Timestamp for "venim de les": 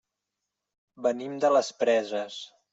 1.07-1.71